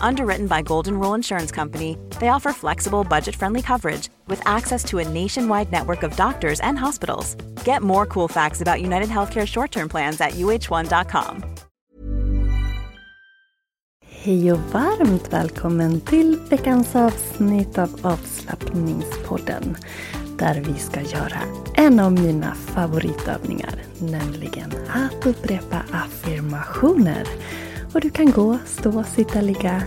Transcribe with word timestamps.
Underwritten 0.00 0.46
by 0.46 0.62
Golden 0.62 0.98
Rule 0.98 1.14
Insurance 1.14 1.50
Company, 1.52 1.96
they 2.18 2.28
offer 2.28 2.52
flexible, 2.52 3.04
budget 3.04 3.36
friendly 3.36 3.62
coverage 3.62 4.08
with 4.26 4.42
access 4.46 4.84
to 4.84 4.98
a 4.98 5.08
nationwide 5.08 5.70
network 5.70 6.02
of 6.02 6.16
doctors 6.16 6.60
and 6.60 6.78
hospitals. 6.78 7.36
Get 7.64 7.82
more 7.82 8.06
cool 8.06 8.28
facts 8.28 8.60
about 8.62 8.80
United 8.80 9.08
Healthcare 9.08 9.46
short 9.46 9.70
term 9.70 9.88
plans 9.88 10.20
at 10.20 10.32
uh1.com. 10.32 11.44
Hej 14.22 14.52
och 14.52 14.58
varmt 14.58 15.32
välkommen 15.32 16.00
till 16.00 16.38
veckans 16.50 16.96
avsnitt 16.96 17.78
av 17.78 17.88
avslappningspodden. 18.02 19.76
Där 20.38 20.60
vi 20.66 20.74
ska 20.78 21.00
göra 21.00 21.40
en 21.74 22.00
av 22.00 22.12
mina 22.12 22.54
favoritövningar, 22.54 23.82
nämligen 23.98 24.72
att 24.88 25.26
upprepa 25.26 25.82
affirmationer. 25.92 27.26
Och 27.94 28.00
du 28.00 28.10
kan 28.10 28.30
gå, 28.30 28.58
stå, 28.64 29.02
sitta, 29.02 29.40
ligga. 29.40 29.82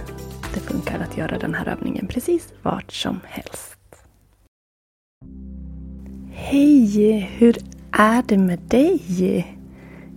Det 0.54 0.59
funkar 0.59 1.00
att 1.00 1.18
göra 1.18 1.38
den 1.38 1.54
här 1.54 1.68
övningen 1.68 2.08
precis 2.08 2.54
vart 2.62 2.92
som 2.92 3.20
helst. 3.26 3.78
Hej! 6.31 7.20
Hur 7.38 7.58
är 7.92 8.24
det 8.28 8.38
med 8.38 8.59
dig? 8.59 9.58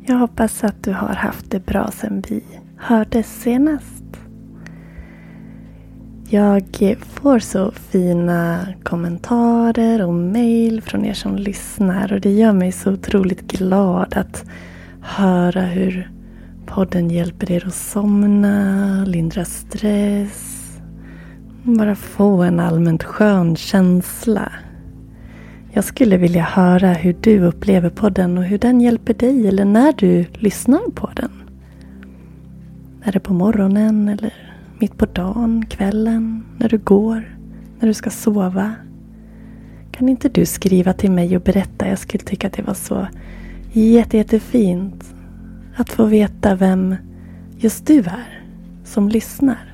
Jag 0.07 0.17
hoppas 0.17 0.65
att 0.65 0.85
du 0.85 0.93
har 0.93 1.15
haft 1.15 1.51
det 1.51 1.67
bra 1.67 1.91
sedan 1.91 2.23
vi 2.29 2.43
hördes 2.77 3.41
senast. 3.43 4.05
Jag 6.29 6.97
får 7.01 7.39
så 7.39 7.73
fina 7.73 8.67
kommentarer 8.83 10.07
och 10.07 10.15
mejl 10.15 10.83
från 10.83 11.05
er 11.05 11.15
som 11.15 11.37
lyssnar 11.37 12.13
och 12.13 12.21
det 12.21 12.33
gör 12.33 12.53
mig 12.53 12.73
så 12.73 12.93
otroligt 12.93 13.41
glad 13.41 14.17
att 14.17 14.45
höra 15.01 15.61
hur 15.61 16.16
podden 16.67 17.11
hjälper 17.11 17.51
er 17.51 17.67
att 17.67 17.75
somna, 17.75 19.05
lindra 19.05 19.45
stress, 19.45 20.79
bara 21.63 21.95
få 21.95 22.43
en 22.43 22.61
allmänt 22.61 23.05
skön 23.05 23.57
känsla. 23.57 24.53
Jag 25.73 25.85
skulle 25.85 26.17
vilja 26.17 26.43
höra 26.43 26.93
hur 26.93 27.17
du 27.21 27.41
upplever 27.41 27.91
podden 27.91 28.39
och 28.39 28.45
hur 28.45 28.59
den 28.59 28.81
hjälper 28.81 29.15
dig 29.15 29.49
eller 29.49 29.65
när 29.65 29.93
du 29.93 30.25
lyssnar 30.33 30.91
på 30.91 31.11
den. 31.17 31.31
Är 33.03 33.13
det 33.13 33.21
på 33.21 33.35
morgonen 33.35 34.09
eller 34.09 34.33
mitt 34.79 34.99
på 34.99 35.07
dagen, 35.07 35.67
kvällen, 35.67 36.45
när 36.59 36.69
du 36.69 36.79
går, 36.79 37.39
när 37.79 37.89
du 37.89 37.95
ska 37.95 38.11
sova? 38.11 38.75
Kan 39.93 40.09
inte 40.09 40.29
du 40.29 40.47
skriva 40.47 40.93
till 40.93 41.11
mig 41.11 41.37
och 41.37 41.43
berätta? 41.43 41.89
Jag 41.89 41.99
skulle 41.99 42.25
tycka 42.25 42.47
att 42.47 42.53
det 42.53 42.63
var 42.63 42.75
så 42.75 43.07
jätte, 43.73 44.17
jättefint 44.17 45.16
att 45.77 45.91
få 45.91 46.05
veta 46.05 46.55
vem 46.55 46.97
just 47.57 47.87
du 47.87 47.99
är 47.99 48.43
som 48.85 49.09
lyssnar. 49.09 49.73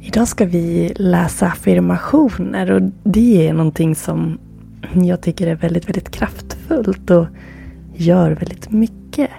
Idag 0.00 0.28
ska 0.28 0.46
vi 0.46 0.92
läsa 0.96 1.46
affirmationer 1.46 2.70
och 2.70 2.82
det 3.04 3.48
är 3.48 3.52
någonting 3.52 3.94
som 3.94 4.38
jag 4.94 5.20
tycker 5.20 5.46
är 5.46 5.54
väldigt, 5.54 5.88
väldigt 5.88 6.10
kraftfullt 6.10 7.10
och 7.10 7.26
gör 7.94 8.30
väldigt 8.30 8.70
mycket. 8.70 9.30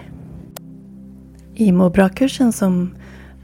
I 1.56 1.72
Må 1.72 1.90
bra-kursen 1.90 2.54
som 2.54 2.96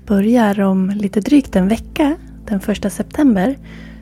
börjar 0.06 0.62
om 0.62 0.90
lite 0.90 1.22
drygt 1.22 1.56
en 1.56 1.68
vecka, 1.68 2.16
den 2.48 2.60
första 2.60 2.90
september, 2.90 3.58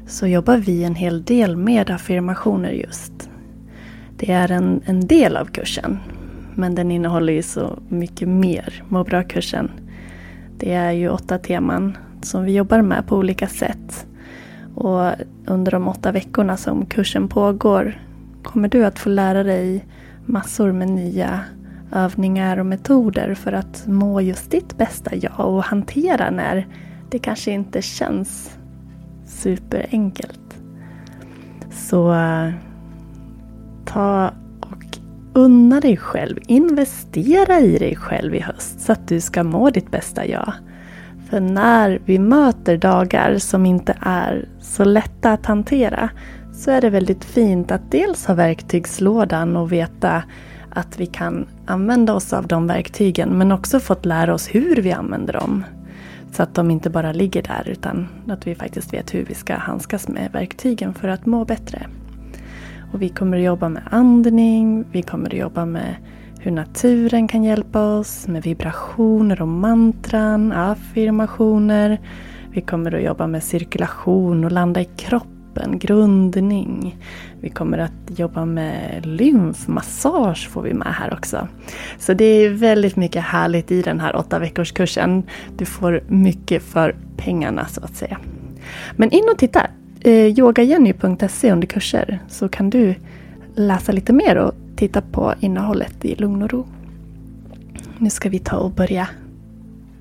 så 0.08 0.28
jobbar 0.28 0.58
vi 0.58 0.84
en 0.84 0.96
hel 0.96 1.24
del 1.24 1.58
med 1.58 1.90
affirmationer 1.90 2.72
just. 2.72 3.30
Det 4.18 4.32
är 4.32 4.52
en, 4.52 4.82
en 4.86 5.08
del 5.08 5.38
av 5.38 5.46
kursen, 5.46 6.00
men 6.56 6.76
den 6.76 6.92
innehåller 6.92 7.34
ju 7.34 7.42
så 7.42 7.80
mycket 7.90 8.28
mer. 8.28 8.84
Må 8.90 9.04
bra-kursen. 9.04 9.72
Det 10.58 10.74
är 10.74 10.92
ju 10.92 11.10
åtta 11.10 11.38
teman 11.38 11.98
som 12.22 12.44
vi 12.44 12.56
jobbar 12.56 12.82
med 12.82 13.08
på 13.08 13.18
olika 13.18 13.48
sätt. 13.48 14.08
Och 14.76 15.12
under 15.46 15.72
de 15.72 15.88
åtta 15.88 16.12
veckorna 16.12 16.58
som 16.58 16.86
kursen 16.86 17.28
pågår 17.28 18.02
kommer 18.44 18.68
du 18.68 18.86
att 18.86 19.00
få 19.00 19.10
lära 19.10 19.44
dig 19.44 19.86
massor 20.26 20.72
med 20.72 20.90
nya 20.90 21.40
övningar 21.92 22.58
och 22.58 22.66
metoder 22.66 23.36
för 23.36 23.52
att 23.52 23.88
må 23.88 24.22
just 24.22 24.52
ditt 24.52 24.78
bästa 24.78 25.16
jag 25.16 25.40
och 25.40 25.64
hantera 25.64 26.30
när 26.30 26.68
det 27.10 27.20
kanske 27.20 27.52
inte 27.52 27.82
känns 27.82 28.58
superenkelt. 29.26 30.58
Så 31.72 32.14
eh, 32.14 32.50
ta 33.86 34.32
och 34.60 34.98
unna 35.34 35.80
dig 35.80 35.98
själv, 35.98 36.40
investera 36.48 37.60
i 37.60 37.78
dig 37.78 37.96
själv 37.96 38.36
i 38.36 38.40
höst 38.40 38.80
så 38.80 38.92
att 38.92 39.08
du 39.08 39.22
ska 39.22 39.44
må 39.44 39.70
ditt 39.70 39.92
bästa 39.92 40.28
jag. 40.28 40.54
För 41.30 41.40
när 41.40 42.02
vi 42.06 42.20
möter 42.20 42.78
dagar 42.78 43.38
som 43.38 43.66
inte 43.66 43.98
är 44.02 44.50
så 44.60 44.84
lätta 44.84 45.32
att 45.32 45.46
hantera 45.46 46.10
så 46.54 46.72
är 46.72 46.82
det 46.82 46.90
väldigt 46.90 47.26
fint 47.26 47.72
att 47.72 47.92
dels 47.92 48.26
ha 48.26 48.34
verktygslådan 48.34 49.58
och 49.58 49.72
veta 49.72 50.24
att 50.70 51.00
vi 51.00 51.06
kan 51.06 51.48
använda 51.66 52.14
oss 52.14 52.34
av 52.34 52.48
de 52.48 52.68
verktygen 52.68 53.30
men 53.30 53.52
också 53.52 53.80
fått 53.80 54.06
lära 54.06 54.34
oss 54.34 54.48
hur 54.48 54.76
vi 54.76 54.92
använder 54.92 55.34
dem. 55.34 55.64
Så 56.32 56.44
att 56.44 56.56
de 56.56 56.72
inte 56.72 56.90
bara 56.90 57.12
ligger 57.12 57.42
där 57.44 57.70
utan 57.70 58.08
att 58.28 58.48
vi 58.48 58.56
faktiskt 58.56 58.94
vet 58.94 59.14
hur 59.14 59.26
vi 59.26 59.34
ska 59.34 59.56
handskas 59.56 60.08
med 60.08 60.32
verktygen 60.32 60.94
för 60.94 61.08
att 61.08 61.26
må 61.26 61.46
bättre. 61.46 61.88
Och 62.94 63.02
vi 63.02 63.10
kommer 63.10 63.38
att 63.38 63.44
jobba 63.44 63.70
med 63.70 63.84
andning, 63.92 64.86
vi 64.92 65.02
kommer 65.02 65.26
att 65.30 65.40
jobba 65.40 65.66
med 65.66 65.96
hur 66.40 66.52
naturen 66.52 67.28
kan 67.28 67.44
hjälpa 67.44 67.86
oss 67.86 68.28
med 68.28 68.44
vibrationer 68.44 69.42
och 69.42 69.48
mantran, 69.48 70.52
affirmationer. 70.52 72.02
Vi 72.52 72.62
kommer 72.62 72.96
att 72.96 73.04
jobba 73.04 73.28
med 73.28 73.44
cirkulation 73.44 74.44
och 74.44 74.52
landa 74.52 74.82
i 74.82 74.86
kroppen, 74.86 75.80
grundning. 75.80 76.98
Vi 77.42 77.50
kommer 77.50 77.78
att 77.78 78.20
jobba 78.20 78.46
med 78.46 79.06
lymfmassage 79.06 80.50
får 80.50 80.62
vi 80.62 80.74
med 80.74 80.94
här 80.94 81.14
också. 81.14 81.48
Så 82.00 82.14
det 82.14 82.26
är 82.26 82.50
väldigt 82.50 82.96
mycket 82.96 83.24
härligt 83.24 83.72
i 83.72 83.82
den 83.82 84.00
här 84.00 84.16
åtta 84.16 84.40
veckors 84.40 84.72
kursen. 84.72 85.24
Du 85.58 85.66
får 85.66 86.04
mycket 86.08 86.64
för 86.64 86.96
pengarna 87.18 87.66
så 87.66 87.84
att 87.84 87.96
säga. 87.96 88.18
Men 88.96 89.12
in 89.12 89.24
och 89.32 89.38
titta! 89.38 89.68
Eh, 90.06 90.40
yogajenny.se 90.40 91.52
under 91.52 91.68
kurser 91.68 92.20
så 92.30 92.50
kan 92.50 92.70
du 92.70 92.96
läsa 93.56 93.92
lite 93.92 94.14
mer 94.14 94.36
och 94.36 94.54
titta 94.76 95.02
på 95.02 95.34
innehållet 95.40 96.06
i 96.06 96.16
lugn 96.16 96.44
och 96.44 96.52
ro. 96.52 96.68
Nu 97.98 98.10
ska 98.10 98.30
vi 98.30 98.40
ta 98.40 98.58
och 98.58 98.72
börja 98.72 99.10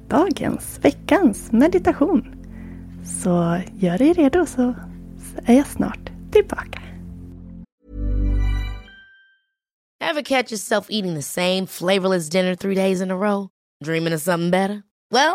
dagens, 0.08 0.78
veckans 0.82 1.52
meditation. 1.52 2.34
Så 3.04 3.58
gör 3.78 3.98
dig 3.98 4.12
redo 4.12 4.46
så 4.46 4.74
är 5.44 5.56
jag 5.56 5.66
snart 5.66 6.10
tillbaka. 6.32 6.82
Have 10.04 10.22
catch 10.22 10.52
yourself 10.52 10.86
eating 10.90 11.14
the 11.14 11.22
same 11.22 11.66
flavorless 11.66 12.28
dinner 12.28 12.54
three 12.54 12.74
days 12.74 13.00
in 13.00 13.10
a 13.10 13.14
row? 13.14 13.48
Dreaming 13.84 14.14
of 14.14 14.20
something 14.20 14.50
better? 14.50 14.82
Well, 15.10 15.34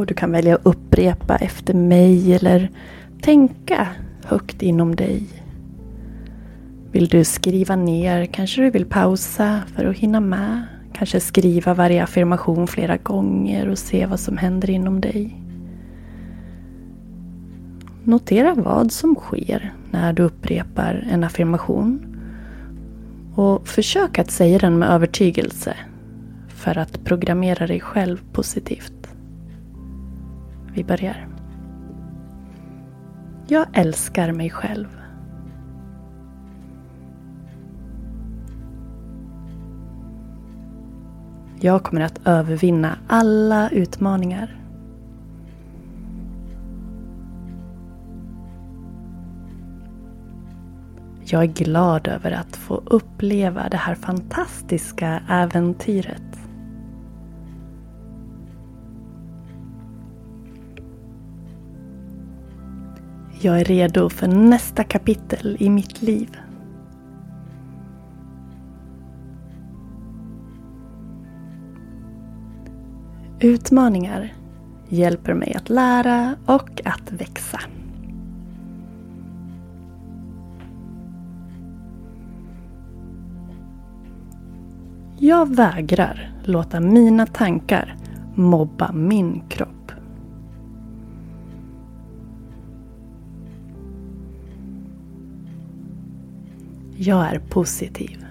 Och 0.00 0.06
du 0.06 0.14
kan 0.14 0.32
välja 0.32 0.54
att 0.54 0.66
upprepa 0.66 1.36
efter 1.36 1.74
mig 1.74 2.34
eller 2.34 2.70
tänka 3.22 3.88
högt 4.24 4.62
inom 4.62 4.96
dig. 4.96 5.26
Vill 6.92 7.08
du 7.08 7.24
skriva 7.24 7.76
ner 7.76 8.26
kanske 8.26 8.62
du 8.62 8.70
vill 8.70 8.86
pausa 8.86 9.62
för 9.76 9.84
att 9.84 9.96
hinna 9.96 10.20
med. 10.20 10.62
Kanske 10.92 11.20
skriva 11.20 11.74
varje 11.74 12.02
affirmation 12.02 12.66
flera 12.66 12.96
gånger 12.96 13.68
och 13.68 13.78
se 13.78 14.06
vad 14.06 14.20
som 14.20 14.36
händer 14.36 14.70
inom 14.70 15.00
dig. 15.00 15.42
Notera 18.04 18.54
vad 18.54 18.92
som 18.92 19.14
sker 19.14 19.74
när 19.90 20.12
du 20.12 20.22
upprepar 20.22 21.06
en 21.10 21.24
affirmation. 21.24 22.16
Och 23.34 23.68
försök 23.68 24.18
att 24.18 24.30
säga 24.30 24.58
den 24.58 24.78
med 24.78 24.90
övertygelse 24.90 25.76
för 26.48 26.78
att 26.78 27.04
programmera 27.04 27.66
dig 27.66 27.80
själv 27.80 28.22
positivt. 28.32 28.99
Vi 30.74 30.84
börjar. 30.84 31.28
Jag 33.46 33.66
älskar 33.72 34.32
mig 34.32 34.50
själv. 34.50 35.00
Jag 41.60 41.82
kommer 41.82 42.00
att 42.00 42.26
övervinna 42.26 42.98
alla 43.08 43.70
utmaningar. 43.70 44.60
Jag 51.24 51.42
är 51.42 51.46
glad 51.46 52.08
över 52.08 52.32
att 52.32 52.56
få 52.56 52.82
uppleva 52.86 53.68
det 53.68 53.76
här 53.76 53.94
fantastiska 53.94 55.22
äventyret. 55.28 56.39
Jag 63.42 63.60
är 63.60 63.64
redo 63.64 64.08
för 64.08 64.28
nästa 64.28 64.84
kapitel 64.84 65.56
i 65.60 65.70
mitt 65.70 66.02
liv. 66.02 66.36
Utmaningar 73.40 74.34
hjälper 74.88 75.34
mig 75.34 75.54
att 75.54 75.68
lära 75.68 76.36
och 76.46 76.80
att 76.84 77.12
växa. 77.12 77.60
Jag 85.18 85.56
vägrar 85.56 86.32
låta 86.44 86.80
mina 86.80 87.26
tankar 87.26 87.96
mobba 88.34 88.92
min 88.92 89.42
kropp. 89.48 89.79
Jag 97.02 97.26
är 97.26 97.38
positiv. 97.38 98.26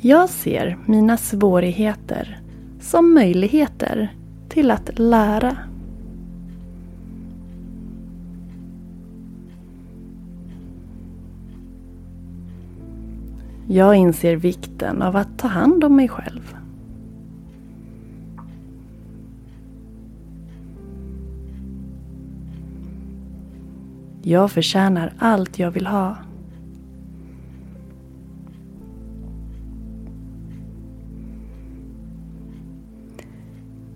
Jag 0.00 0.28
ser 0.28 0.78
mina 0.86 1.16
svårigheter 1.16 2.40
som 2.80 3.14
möjligheter 3.14 4.14
till 4.48 4.70
att 4.70 4.98
lära. 4.98 5.56
Jag 13.68 13.96
inser 13.96 14.36
vikten 14.36 15.02
av 15.02 15.16
att 15.16 15.38
ta 15.38 15.48
hand 15.48 15.84
om 15.84 15.96
mig 15.96 16.08
själv. 16.08 16.61
Jag 24.24 24.50
förtjänar 24.50 25.12
allt 25.18 25.58
jag 25.58 25.70
vill 25.70 25.86
ha. 25.86 26.16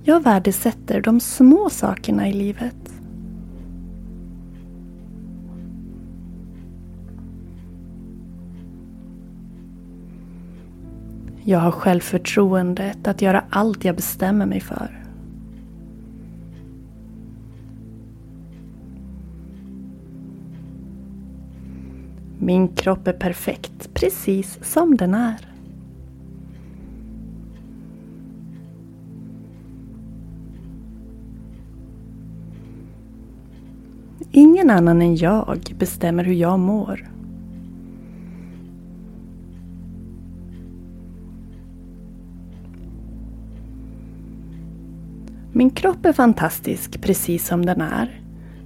Jag 0.03 0.23
värdesätter 0.23 1.01
de 1.01 1.21
små 1.21 1.71
sakerna 1.71 2.29
i 2.29 2.33
livet. 2.33 2.77
Jag 11.45 11.59
har 11.59 11.71
självförtroendet 11.71 13.07
att 13.09 13.23
göra 13.23 13.45
allt 13.51 13.85
jag 13.85 13.97
bestämmer 13.97 14.47
mig 14.47 14.61
för. 14.61 15.06
Min 22.39 22.69
kropp 22.69 23.09
är 23.09 23.13
perfekt 23.13 23.95
precis 23.95 24.59
som 24.63 24.97
den 24.97 25.15
är. 25.15 25.57
Ingen 34.31 34.71
annan 34.71 35.03
än 35.03 35.17
jag 35.17 35.75
bestämmer 35.79 36.25
hur 36.25 36.35
jag 36.35 36.59
mår. 36.59 37.11
Min 45.53 45.71
kropp 45.71 46.07
är 46.07 46.13
fantastisk 46.13 47.01
precis 47.01 47.47
som 47.47 47.67
den 47.67 47.81
är 47.81 48.21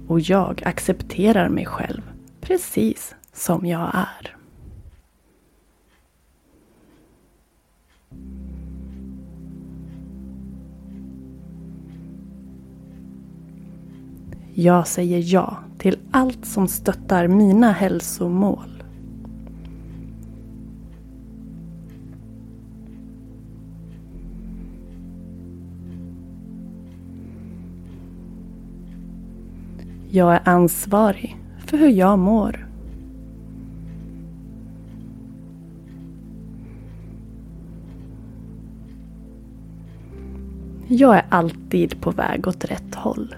och 0.07 0.19
jag 0.19 0.63
accepterar 0.65 1.49
mig 1.49 1.65
själv 1.65 2.01
precis 2.41 3.15
som 3.33 3.65
jag 3.65 3.91
är. 3.93 4.35
Jag 14.53 14.87
säger 14.87 15.33
ja 15.33 15.57
till 15.77 15.99
allt 16.11 16.45
som 16.45 16.67
stöttar 16.67 17.27
mina 17.27 17.71
hälsomål. 17.71 18.83
Jag 30.09 30.33
är 30.33 30.41
ansvarig 30.45 31.37
för 31.65 31.77
hur 31.77 31.89
jag 31.89 32.19
mår. 32.19 32.70
Jag 40.93 41.15
är 41.15 41.25
alltid 41.29 42.01
på 42.01 42.11
väg 42.11 42.47
åt 42.47 42.65
rätt 42.65 42.95
håll. 42.95 43.35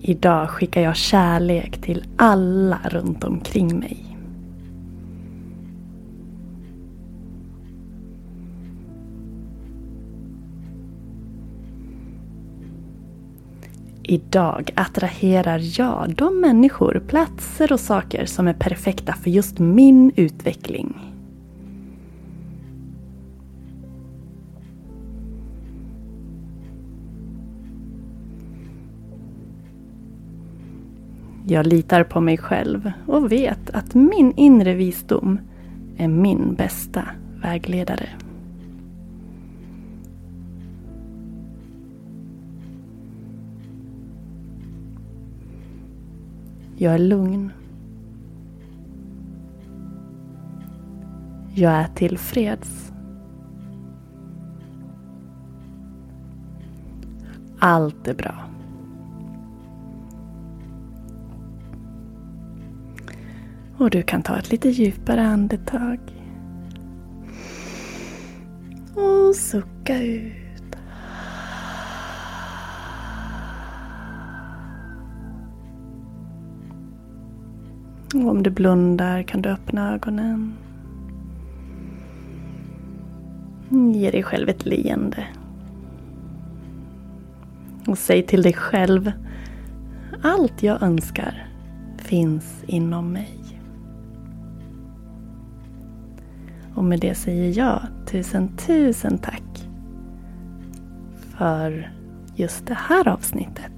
Idag 0.00 0.50
skickar 0.50 0.80
jag 0.80 0.96
kärlek 0.96 1.82
till 1.82 2.04
alla 2.16 2.80
runt 2.84 3.24
omkring 3.24 3.78
mig. 3.78 4.13
Idag 14.14 14.70
attraherar 14.74 15.60
jag 15.80 16.14
de 16.16 16.40
människor, 16.40 17.02
platser 17.08 17.72
och 17.72 17.80
saker 17.80 18.26
som 18.26 18.48
är 18.48 18.52
perfekta 18.52 19.12
för 19.12 19.30
just 19.30 19.58
min 19.58 20.12
utveckling. 20.16 20.96
Jag 31.46 31.66
litar 31.66 32.04
på 32.04 32.20
mig 32.20 32.38
själv 32.38 32.92
och 33.06 33.32
vet 33.32 33.70
att 33.70 33.94
min 33.94 34.32
inre 34.36 34.74
visdom 34.74 35.38
är 35.96 36.08
min 36.08 36.54
bästa 36.54 37.08
vägledare. 37.42 38.08
Jag 46.76 46.94
är 46.94 46.98
lugn. 46.98 47.52
Jag 51.54 51.72
är 51.72 51.88
tillfreds. 51.94 52.92
Allt 57.58 58.08
är 58.08 58.14
bra. 58.14 58.34
Och 63.76 63.90
du 63.90 64.02
kan 64.02 64.22
ta 64.22 64.38
ett 64.38 64.50
lite 64.50 64.68
djupare 64.68 65.22
andetag. 65.22 65.98
Och 68.94 69.36
sucka 69.36 70.02
ut. 70.02 70.43
Och 78.14 78.30
om 78.30 78.42
du 78.42 78.50
blundar 78.50 79.22
kan 79.22 79.42
du 79.42 79.48
öppna 79.48 79.94
ögonen. 79.94 80.52
Ge 83.94 84.10
dig 84.10 84.22
själv 84.22 84.48
ett 84.48 84.66
leende. 84.66 85.26
Och 87.86 87.98
säg 87.98 88.22
till 88.22 88.42
dig 88.42 88.52
själv. 88.52 89.12
Allt 90.22 90.62
jag 90.62 90.82
önskar 90.82 91.48
finns 91.98 92.64
inom 92.66 93.12
mig. 93.12 93.60
Och 96.74 96.84
med 96.84 97.00
det 97.00 97.14
säger 97.14 97.58
jag 97.58 97.80
tusen 98.06 98.48
tusen 98.56 99.18
tack 99.18 99.68
för 101.18 101.92
just 102.34 102.66
det 102.66 102.78
här 102.88 103.08
avsnittet. 103.08 103.73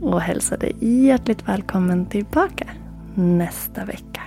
Och 0.00 0.20
hälsar 0.20 0.56
dig 0.56 0.76
hjärtligt 0.80 1.48
välkommen 1.48 2.06
tillbaka 2.06 2.66
nästa 3.14 3.84
vecka. 3.84 4.20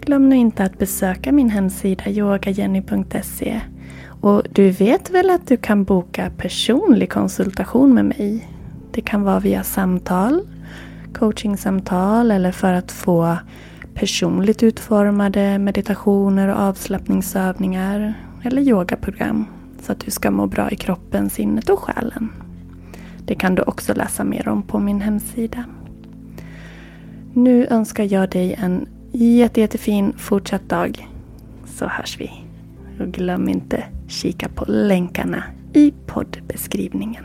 Glöm 0.00 0.28
nu 0.28 0.36
inte 0.36 0.64
att 0.64 0.78
besöka 0.78 1.32
min 1.32 1.50
hemsida 1.50 2.10
yogajenny.se 2.10 3.60
och 4.20 4.42
du 4.52 4.70
vet 4.70 5.10
väl 5.10 5.30
att 5.30 5.46
du 5.46 5.56
kan 5.56 5.84
boka 5.84 6.30
personlig 6.36 7.10
konsultation 7.10 7.94
med 7.94 8.04
mig? 8.04 8.48
Det 8.92 9.00
kan 9.00 9.22
vara 9.22 9.40
via 9.40 9.62
samtal, 9.62 10.40
coachingsamtal 11.14 12.30
eller 12.30 12.52
för 12.52 12.72
att 12.72 12.92
få 12.92 13.36
personligt 13.94 14.62
utformade 14.62 15.58
meditationer 15.58 16.48
och 16.48 16.60
avslappningsövningar 16.60 18.14
eller 18.42 18.62
yogaprogram 18.62 19.44
så 19.82 19.92
att 19.92 20.00
du 20.00 20.10
ska 20.10 20.30
må 20.30 20.46
bra 20.46 20.70
i 20.70 20.76
kroppen, 20.76 21.30
sinnet 21.30 21.68
och 21.68 21.78
själen. 21.78 22.45
Det 23.26 23.34
kan 23.34 23.54
du 23.54 23.62
också 23.62 23.94
läsa 23.94 24.24
mer 24.24 24.48
om 24.48 24.62
på 24.62 24.78
min 24.78 25.00
hemsida. 25.00 25.64
Nu 27.34 27.66
önskar 27.66 28.12
jag 28.12 28.30
dig 28.30 28.54
en 28.54 28.88
jätte, 29.12 29.60
jättefin 29.60 30.12
fortsatt 30.16 30.68
dag. 30.68 31.08
Så 31.64 31.86
hörs 31.86 32.20
vi. 32.20 32.30
Och 33.00 33.06
glöm 33.12 33.48
inte 33.48 33.84
kika 34.08 34.48
på 34.48 34.64
länkarna 34.68 35.42
i 35.72 35.92
poddbeskrivningen. 36.06 37.24